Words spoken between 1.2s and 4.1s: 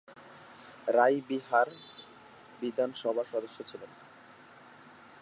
বিহার বিধানসভার সদস্য ছিলেন।